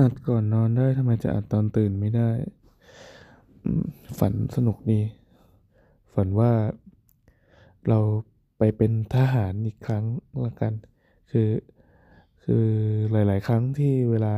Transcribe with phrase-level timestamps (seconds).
[0.00, 2.30] อัดก่อนนอนได้ทำไมจะอัดตอนตื่นไม่ได้
[4.18, 5.00] ฝันสนุกดี
[6.14, 6.52] ฝันว่า
[7.88, 7.98] เรา
[8.58, 10.04] ไปเป็นทหารอีกครั้ง
[10.44, 10.72] ละกัน
[11.30, 11.50] คือ
[12.44, 12.66] คือ
[13.12, 14.34] หลาย ๆ ครั้งที่เวลา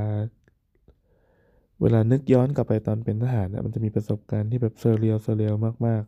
[1.83, 5.55] เวลานึกย้อนกลับไปตอนเป็นทหารนะมันจะมีประสบการณ์ที่แบบเซเรียลเซเรียล
[5.87, 6.03] มาก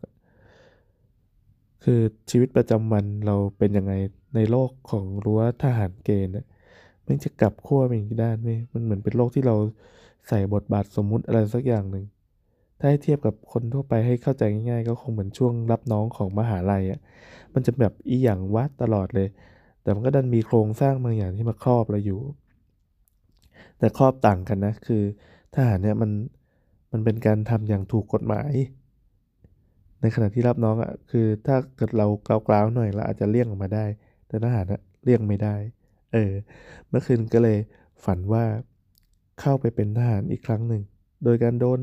[0.89, 3.93] ๆ คือชีวิตประจำวันเราเป็นยังไง
[4.35, 6.45] ในโลกของรั้วทหารเกณฑ์นะ
[7.07, 9.55] มันจะกลับขั้วไปอีกด้านไหมมันเหมือนเป็นโลกที่เรา
[10.27, 12.05] ใส่บทบาทสมมุติอะไรสักอย่างหนึ่ง
[12.79, 16.99] ถ้าให้เทียบกับคนทั่วไปให้เข้าใจง่ายๆ ก็คงเหมือนช่วงรับน้องของมหาลัยอะ
[17.53, 19.27] มันจะแบบอีหยังวัดตลอดเลย
[19.81, 22.21] แต่มันก็ดันมีโครงสร้างบางอย่างที่มาครอบเราอยู่
[23.79, 25.03] แต่ครอบต่างกันนะ คือ
[25.53, 26.11] ทหารเนี่ยมัน
[26.91, 28.53] มันเป็นการทำอย่างถูกกฎหมาย
[30.01, 33.85] ในขณะที่รับน้องอะ คือถ้าเกิดเรากล่าวๆหน่อยเราอาจจะเลี่ยงออกมาได้
[34.27, 35.55] แต่ทหารอะเลี่ยงไม่ได้
[36.13, 36.33] เออ
[36.89, 37.57] เมื่อคืนก็เลย
[38.05, 38.43] ฝันว่า
[39.39, 40.81] เข้าไปเป็นทหารอีกครั้งหนึ่ง
[41.23, 41.81] โดยการโดน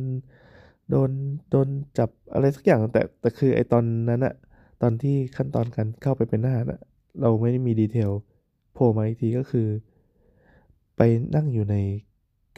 [0.91, 1.11] โดน
[1.51, 4.35] โดนจับอะไรสักอย่าง แต่ แต่คือไอตอนนั้นอะ
[4.83, 6.81] ตอนที่ขั้นตอนการเข้าไปเป็นทหารอะ
[7.21, 8.11] เราไม่ได้มีดีเทล
[8.73, 9.69] โผล่มาอีกทีก็คือ
[10.97, 11.01] ไป
[11.35, 11.77] นั่งอยู่ใน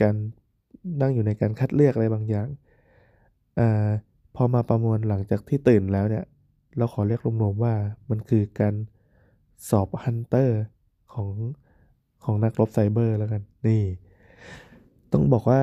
[0.01, 0.17] การ
[1.03, 2.49] นั่งอยู่ในการคัดเลือกอะไรบางอย่าง
[3.61, 3.89] อ่า
[4.35, 6.25] พอมาประมวลหลังจากที่ตื่นแล้วเนี่ย
[6.77, 7.75] เราขอเรียกรวมๆว่า
[8.11, 8.75] มันคือการ
[9.69, 10.61] สอบ hunter
[11.15, 11.31] ของ
[12.25, 13.83] ของนักรบไซเบอร์แล้วกัน นี่
[15.13, 15.61] ต้องบอกว่า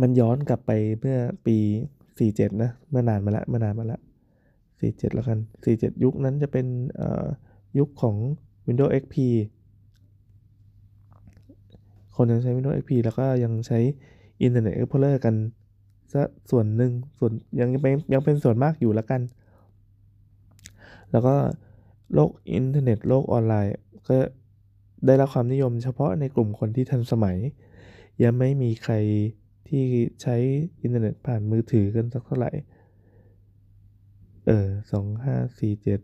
[0.00, 0.70] มันย้อนกลับไป
[1.00, 1.56] เมื่อปี
[2.10, 4.00] 47 นะ เมื่อนานมาแล้วเมื่อนานมาแล้ว
[4.58, 5.38] 47 แล้วกัน
[5.72, 6.66] 47 ยุคนั้นจะเป็น
[7.78, 8.16] ยุคของ
[8.66, 9.16] Windows XP
[12.16, 13.78] คนยังใช้ Windows XP แล้วก็ยังใช้
[14.44, 15.34] Internet Explorer กัน
[16.12, 19.20] ซะส่วนหนึ่งส่วนยังเป็นยังเป็นส่วนมากอยู่แล้วกัน
[21.10, 21.34] แล้วก็
[22.14, 23.74] โลกอินเทอร์เน็ตโลกออนไลน์
[24.08, 24.16] ก็
[25.06, 27.38] ได้รับความนิยมเฉพาะในกลุ่มคนที่ทันสมัย
[28.22, 28.94] ยังไม่มีใคร
[29.68, 29.82] ที่
[30.22, 30.36] ใช้
[30.82, 32.52] อินเทอร์เน็ตผ่านมือถือกันสักเท่าไหร่
[34.46, 36.00] เออสองห้าสี่เจ็ด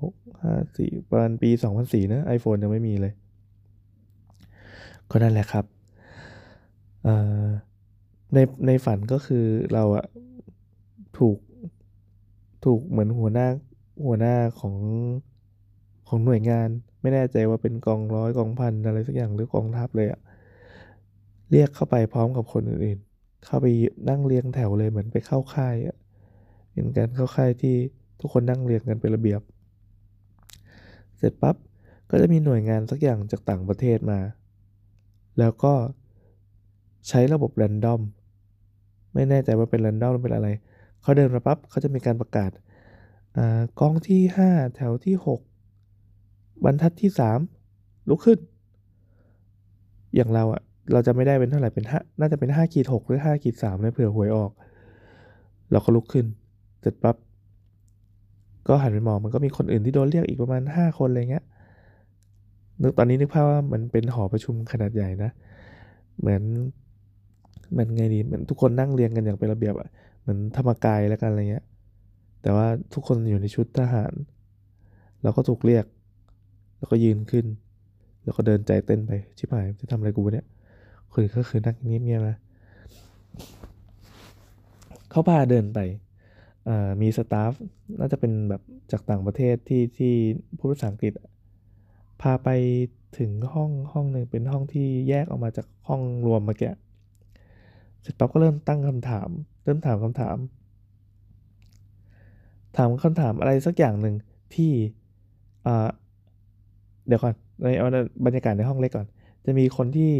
[0.00, 3.12] หกห้าสี่ประมาณปีสองพันสี่นะ iPhone ยังไม่มีเลย
[5.10, 5.64] ก็นั่นแหละครับ
[7.04, 7.46] เอ่อ
[8.34, 10.06] ในในฝันก็คือเราอะ
[11.18, 11.38] ถูก
[12.64, 13.46] ถูกเหมือนหัวหน้า
[14.06, 14.74] หัวหน้าของ
[16.08, 16.68] ของหน่วยงาน
[17.00, 20.20] ไม่แน่ใจว่าเป็นกองร้อยกองพันอะไรสักอย่างหรือกองทัพเลยอะ
[21.50, 23.66] เรียกเข้าไปพร้อมกับคนอื่นๆ เข้าไป
[24.08, 25.96] นั่งเรียงแถวเลยเหมือนไปเข้าค่ายอะ
[26.72, 27.74] เป็นการเข้าค่ายที่
[28.20, 29.40] ทุกคนนั่งเรียงกันเป็นระเบียบ
[31.18, 31.56] เสร็จปั๊บ
[32.10, 34.20] ก็จะมีหน่วยงานสักอย่างจากต่างประเทศมา
[35.38, 35.74] แล้วก็
[37.08, 38.00] ใช้ระบบแรนดอม
[39.14, 40.48] ไม่แน่ใจว่าเป็นแรนดอมหรือเป็นอะไร
[41.02, 42.50] เขาเดินมาปั๊บเขาจะมีการประกาศ
[43.80, 45.55] กองที่ 5 แถวที่ 6
[46.64, 47.38] บรรทัดที่สาม
[48.08, 48.38] ลุกขึ้น
[50.14, 50.62] อย่างเราอะ
[50.92, 54.50] เราจะไม่ได้เป็นเท่าไหร่เป็นห้าน่าจะเป็นห้าขีดหกหรือห้าขีดสามเลยเผื่อหวยออก
[55.72, 56.26] เราก็ลุกขึ้น
[56.80, 57.16] เสร็จปั๊บ
[58.68, 61.44] ก็หันไปมองมันก็มีคนอื่นที่โดนเรียกอีกประมาณห้าคนอะไรเงี้ย
[62.82, 65.30] นึกตอนนี้นึกภาพว่ามันเป็นหอประชุมขนาดใหญ่นะ
[66.20, 66.42] เหมือน
[67.76, 69.88] มือนไงดีมือนทุกคนนั่งเรียงกันอย่างเป็นระเบียบอะ
[70.20, 71.64] เหมือนธรรมกายแล้วกันอะไรเงี้ย
[72.42, 74.12] แต่ว่าทุกคนอยู่ในชุดทหาร
[75.22, 75.84] เราก็ถูกเรียก
[76.86, 77.46] แล้วก็ยืนขึ้น
[78.24, 80.46] แล้วก็เดินใจเต้นไป ชิบหาย จะทำอะไรกูเนี่ย
[81.10, 82.38] คนก็คือนั่งเงียบๆนะ
[85.10, 85.78] เขาพาเดินไป
[87.00, 87.52] มีสตาฟ
[87.98, 90.12] น่าจะเป็นแบบจากต่างประเทศที่ที่
[90.58, 91.12] พูดภาษาอังกฤษ
[92.22, 92.48] พาไป
[93.18, 96.72] ถึงห้องห้องหนึ่งเป็นห้องที่แยกออกมาจากห้องรวมเมื่อกี้
[98.00, 99.28] เสร็จปั๊บก็เริ่มตั้งคำถาม
[99.64, 100.36] เริ่มถามคำถาม
[102.76, 104.14] ถามคำถามอะไรสักอย่างหนึ่ง
[104.54, 104.72] ที่
[107.06, 109.06] เดี๋ยวก่อนในบรรยากาศในห้องเล็กก่อน
[109.44, 110.10] จะมีคนที่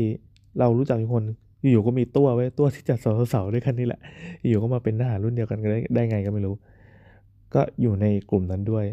[0.58, 1.24] เรารู้จักอยู่คน
[1.60, 2.98] อยู่ๆก็มีตัวไว้ตัวที่จัด
[3.30, 4.00] เสาๆด้วยกันนี่แหละ
[4.48, 6.54] อยู่ก็มาเป็นทหารรุ่นเดียวกันได้ได้ไงก็ไม่รู้
[7.54, 8.84] ก็อยู่ในกลุ่มนั้นด้วย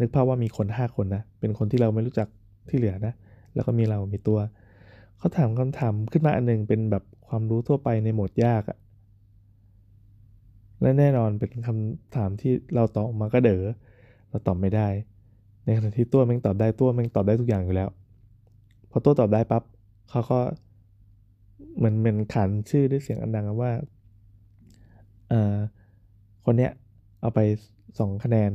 [0.00, 2.28] นึกภาพว่ามีคนห้าคนนะ เป็นคนที่เราไม่รู้จัก
[2.68, 3.12] ที่เหลือนะ
[3.54, 4.38] แล้วก็มีเรา มีตัว
[5.18, 8.78] เขาถามคำถามขึ้นมาอันหนึ่งเป็นแบบความรู้ทั่วไปในโหมดยากอะ
[10.82, 13.62] และแน่นอนเป็นคำถามที่เราตอบมาก็เด๋อ
[14.30, 14.88] เราตอบไม่ได้
[15.64, 17.88] ในขณะที่ตัวแม่งตอบได้ตัวแม่งตอบได้ทุกอย่างอยู่แล้ว
[18.90, 19.62] พอตัวตอบได้ปับ๊บ
[20.10, 20.40] เขาก็
[21.76, 23.72] เหมือนเหมือนขานชื่อด้วยเสียงอันดังว่า
[25.28, 25.56] เอ่อ
[26.44, 26.72] คนเนี้ย
[27.20, 27.40] เอาไป
[27.98, 28.52] สองคะแนน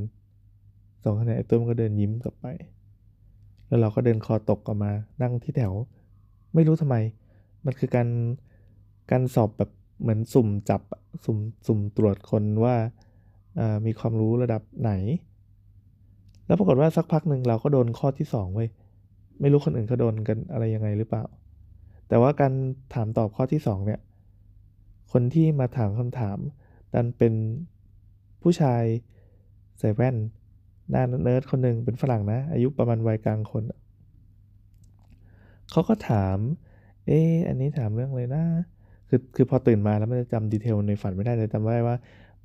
[1.03, 2.45] สองคะแนนไอ้ตัวมันก็เดินยิ้มกลับไป
[3.67, 5.73] แล้วเราก็เดินคอตกกลับมานั่งที่แถว
[6.53, 6.95] ไม่รู้ทำไม
[7.65, 8.09] มันคือการ
[9.11, 9.71] การสอบแบบ
[10.01, 10.81] เหมือนสุ่มจับ
[11.25, 11.37] สุ่ม
[11.67, 12.75] สุ่มตรวจคนว่า
[13.85, 14.91] มีความรู้ระดับไหน
[16.47, 18.69] แล้วปรากฏว่าสักพักหนึ่งเราก็โดนข้อที่สองเว้ย
[19.41, 21.23] ไม่รู้คนอื่นเขาโดนกันอะไรยังไงหรือเปล่า
[22.07, 22.53] แต่ว่าการ
[22.93, 23.99] ถามตอบข้อที่สองเนี่ย
[25.11, 26.37] คนที่มาถามคำถาม
[26.93, 27.33] ดันเป็น
[28.41, 28.83] ผู้ชาย
[29.79, 30.15] ใส่แว่น
[30.89, 33.63] หน้าเนิร์ดคนหนึ่งเป็นฝรั่งนะ อายุประมาณวัยกลางคน
[35.71, 36.37] เขาก็ถาม
[37.07, 38.43] เอออันนี้ถามเรื่องเลยนะ
[39.09, 41.95] คือคือพอตื่นมาแล้วมันจะจำดีเทลในฝันไม่ได้แต่จำได้ว่า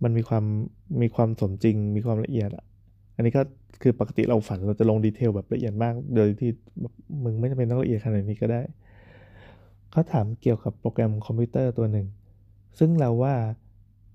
[0.03, 0.45] มันมีความ
[1.03, 2.65] มีความสมจริง มีความละเอียดอะ
[3.15, 3.43] อันนี้ก็
[3.83, 6.51] คือปกติเราฝันเราจะลง detail แบบละเอียดมาก โดยที่
[7.25, 8.61] มึงไม่จำเป็นต้องละเอียดขนาดนี้ก็ได้
[9.91, 12.07] เขาถามเกี่ยวกับโปรแกรมคอมพิวเตอร์ตัวหนึ่ง
[12.79, 13.35] ซึ่งเราว่า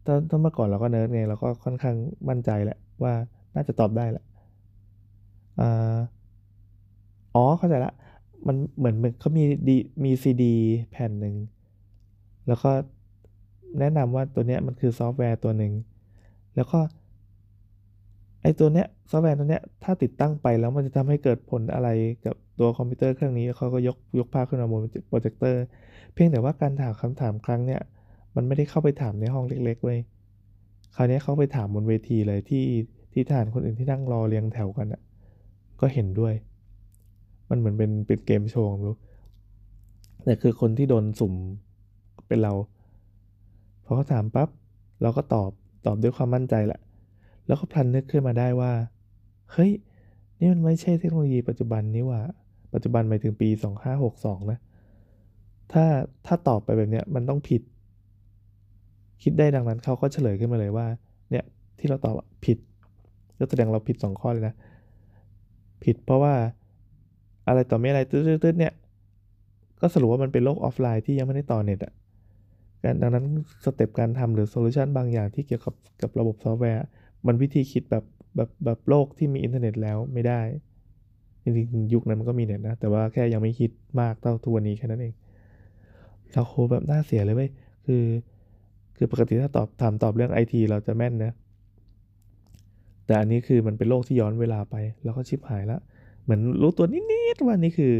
[0.06, 1.96] ตอนตอนเมื่อก่อนเราก็เนิร์ดไงเราก็ค่อนข้าง
[2.30, 3.14] มั่นใจแหละว่า
[3.56, 4.24] น่าจะตอบได้แหละ
[7.36, 7.94] อ๋อเข้าใจละ
[8.48, 10.56] มันเหมือนเขามีดีมีซีดี
[10.92, 11.36] แผ่นหนึ่ง
[12.48, 12.72] แล้วก็
[13.80, 15.74] แนะนำว่าตัวเนี้ยมันคือซอฟต์แวร์ตัวหนึ่ง
[16.56, 16.80] แล้วก็
[18.42, 21.90] ไอตัวเนี้ยซอฟต์แวร์ตัวเนี้ยถ้าติดตั้งไปแล้วมันจะทำให้เกิดผลอะไร
[22.26, 25.64] กับตัวคอมพิวเตอร์เครื่องนี้เขาก็ยกยกภาพขึ้นมาบนโปรเจคเตอร์
[26.14, 27.82] เพียงแต่ว่าการถามคำถามครั้งเนี้ย
[28.36, 30.00] มันไม่ได้เข้าไปถามในห้องเล็กๆเว้ย
[30.96, 32.64] คราวนี้เขาไปถามบนเวทีเลยที่
[33.14, 35.02] ที่ทหารคนอื่นที่นั่งรอเรียงแถวกันอะ
[35.82, 36.34] ก็เห็นด้วย
[37.50, 38.96] มันเหมือนเป็นเป็นเกมโชว์รู้
[40.26, 41.34] แต่คือคนที่โดนสุ่ม
[42.28, 42.54] เป็นเรา
[43.86, 44.50] พอเขาถามปับ๊บ
[45.02, 45.52] เราก็ตอบ
[45.86, 46.80] ตอบด้วยความมั่นใจแหละ
[47.48, 48.72] แล้วก็พลันนึกขึ้นมาได้ว่า
[49.52, 49.72] เฮ้ย
[50.40, 52.22] นี่มันไม่ใช่เทคโนโลยีปัจจุบันนี้ว่า
[52.74, 53.50] ปัจจุบันหมายถึงปี
[54.00, 54.60] 2562 นะ
[55.72, 55.86] ถ้า
[56.26, 57.62] ถ้าตอบไปแบบเนี้ยมันต้องผิด
[59.24, 60.88] คิดได้ดังนั้นเขาก็เฉลยขึ้นมาเลยว่า
[61.32, 61.46] เนี่ย
[61.80, 62.16] ที่เราตอบ
[62.46, 62.58] ผิด
[63.40, 64.56] ก็แสดงเราผิด 2 ข้อเลยนะ
[65.84, 66.34] ผิดเพราะว่า
[67.48, 68.74] อะไรต่อไม่อะไรตืดๆเนี่ย
[69.82, 71.94] ก็สรุปว่ามันเป็นโลกออฟไลน์ที่ยังไม่ได้ต่อเน็ตอะ
[73.02, 73.26] ดังนั้น
[73.66, 76.86] step การทำหรือ solution บางอย่างที่เกี่ยวกับกับระบบซอฟต์แวร์
[77.26, 78.04] มันวิธีคิดแบบ
[78.36, 80.42] แบบแบบโลกที่มีอินเทอร์เน็ตแล้วไม่ได้
[81.44, 85.14] จริงๆยุคนั้นมันก็มีเน็ตนะ แต่ว่าแค่ยังไม่คิดมากเท่าทุกวันนี้แค่นั้นเอง
[86.34, 87.50] เราโคตรแบบน่าเสียดายเลยเว้ย
[87.86, 88.04] คือ
[88.98, 91.34] คือปกติถ้าตอบถามตอบเรื่องไอทีเราจะแม่นนะ
[93.06, 95.82] แต่อันนี้คือมันเป็นโลกที่ย้อนเวลาไป แล้วก็ชิบหายล้ว
[96.24, 97.94] เหมือนรู้ตัวนิดๆว่านี่คือ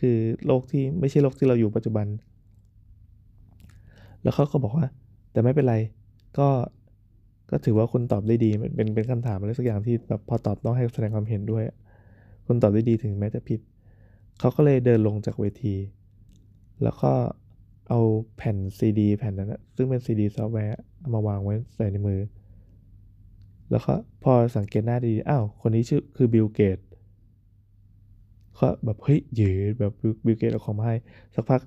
[0.00, 0.16] คือ
[0.46, 2.06] โลกที่ไม่ใช่โลกที่เราอยู่ปัจจุบัน
[4.22, 4.86] แล้วเขาก็บอกว่า
[5.32, 5.76] แต่ไม่เป็นไร
[6.38, 6.48] ก็
[7.50, 11.64] ก็ถือว่าคุณตอบได้ดีเป็นเป็นคำถามอะไรสักอย่างที่แบบพอตอบต้องให้แสดงความเห็นด้วย
[12.46, 13.60] คุณตอบได้ดีถึงแม้จะผิด
[14.38, 15.74] เขาก็เลยเดินลงจากเวที
[16.82, 17.12] แล้วก็
[17.88, 18.00] เอา
[18.36, 20.78] แผ่นซีดีแผ่นนั้นนะซึ่งเป็นซีดีซอฟต์แวร์
[21.12, 22.20] มาวางไว้ใส่ในมือ
[23.70, 26.78] แล้วก็พอสังเกตหน้าดีอ้าว คนนี้ชื่อคือบิลเกต
[28.58, 29.92] ก็แบบเฮ้ยเยืดแบบ
[30.24, 30.96] บิลเกตเอาของมาให้
[31.34, 31.60] สักพัก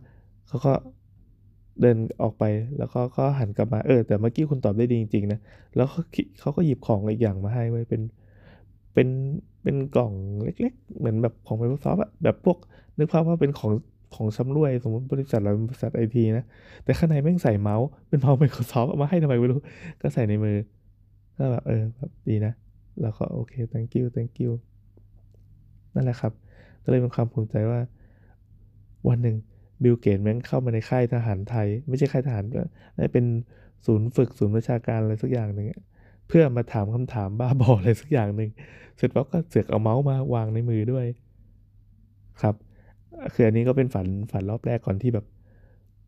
[0.48, 0.74] เขาก็
[1.82, 2.44] เดินออกไป
[2.78, 5.40] แล้วก็ก็หันกลับมาเออแต่เมื่อกี้คุณตอบได้ดีจริงๆนะ
[5.76, 6.02] แล้วเขา
[6.40, 8.02] เขาก็หยิบของอีกอย่างมาให้ไว้เป็น
[8.94, 9.08] เป็น
[9.64, 12.58] เป็นกล่องเล็ก ๆ เหมือนแบบของ Microsoft อะแบบพวก
[12.98, 13.72] นึกภาพว่าเป็นของ
[14.16, 16.46] ของชำร่วยสมมติบริษัทเราเป็นบริษัทไอทีนะ
[16.84, 19.60] แต่ข้างในแม่งใส่เมาส์เป็นเมาส์ Microsoft เอามาให้ทำไมไม่รู้
[20.02, 20.58] ก็ใส่ในมือ
[21.38, 22.54] ก็แบบเออแบบดีนะ
[23.02, 24.52] แล้วก็โอเค thank you thank you
[25.94, 26.34] นั่นแหละครับ
[26.84, 27.80] ก็เลยเป็นความภูมิใจว่า
[29.10, 29.36] วันหนึ่ง
[29.84, 32.44] บิลเกตแม่งเข้ามาในค่ายทหารไทย ไม่ใช่ค่ายทหาร
[32.98, 33.26] ได้เป็น
[33.86, 35.68] ศูนย์ฝึกศูนย์บัญชาการอะไรสักอย่างหนึ่ง
[36.28, 38.50] เพื่อมาถามคำถามบ้าบออะไรสักอย่างหนึ่ง
[38.98, 41.06] เสร็จปั๊บก็เสือกเอาเมาส์มาวางในมือด้วย
[42.42, 42.56] ครับ
[43.34, 45.26] คืออันนี้ก็เป็นฝันฝันรอบแรกก่อนที่แบบ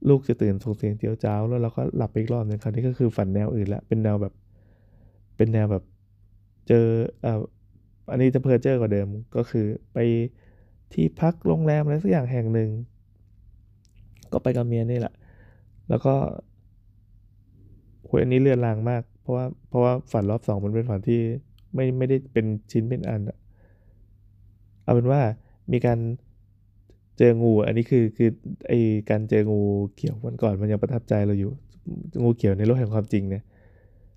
[0.10, 4.34] ลูกจะตื่นส่งเสียงเจียวจ้าวแล้วเราก็หลับไปอีกรอบนึงคราวนี้ก็คือฝันแนวอื่นละเป็นแนวแบบ
[5.38, 5.84] เป็นแนวแบบ
[6.68, 6.86] เจอ
[7.26, 7.40] อ่า
[8.12, 9.98] อันนี้จะเพอเจอกว่าเดิมก็คือไป
[10.94, 12.70] ที่พักโรงแรมอะไรสักอย่างแห่งหนึ่ง
[14.34, 15.14] ก็ไปกับเมียนี่แหละ
[15.90, 16.14] แล้วก็
[18.08, 21.20] หวยอันนี้เลือนลางมาก เพราะว่าเพราะว่าฝันรอบสองมันเป็นฝันที่
[21.76, 23.22] ไม่ไม่ได้เป็นชิ้นเป็นอัน
[24.84, 25.22] เอาเป็นว่า
[25.72, 26.00] มีการ
[27.18, 28.30] เจองู อันนี้คือคือ
[28.68, 28.74] ไอ
[29.10, 29.62] การเจองู
[29.96, 31.52] เขียววันก่อนมันยังประทับใจเราอยู่
[32.24, 33.44] งูเขียวในโลกแห่งความจริงเนี่ย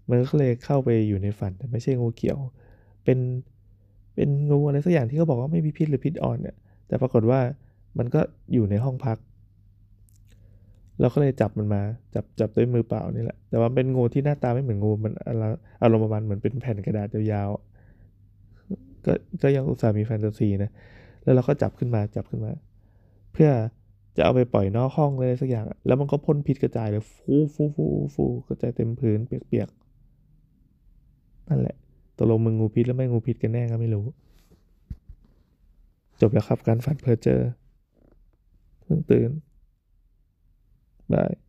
[0.08, 2.38] มันก็เลยเข้าไปอยู่ในฝันแต่ไม่ใช่งูเขียว
[3.04, 3.18] เป็น
[4.14, 6.56] เป็นงูอะไรสักอย่างที่เขาบอกว่าไม่มีพิษหรือพิษอ่อนเนี่ย
[6.86, 7.40] แต่ปรากฏว่า
[7.98, 8.20] มันก็
[8.52, 9.18] อยู่ในห้องพัก
[11.00, 11.82] เราก็เลยจับมันมา
[12.14, 15.12] จับจับด้วยมือเปล่านี่แหละ แต่ว่าเป็นงูที่หน้าตาไม่เหมือนงูมัน
[15.82, 20.70] อารมณ์ประมาณเหมือนเป็นแผ่นกระดาษยาวๆก็ก็ยังอุตส่าห์มีแฟนตาซีนะ
[21.22, 22.52] แล้วเราก็จับขึ้นมาจับขึ้นมา
[23.32, 23.50] เพื่อ
[24.16, 27.84] จะเอาไปปล่อยนอกห้องเลยสักอย่าง แล้วมันก็พ่นพิษกระจายเลยฟูฟูฟู
[28.14, 31.76] ฟูกระจายเต็มพื้นเปียกๆนั่นแหละ
[32.16, 34.04] ตกลงมึงงูพิษแล้วไม่งูพิษกันแน่ก็ไม่รู้
[36.20, 37.40] จบแล้วครับการฝันเพอเจอ
[38.82, 39.30] เพิ่งตื่น
[41.08, 41.43] Bye.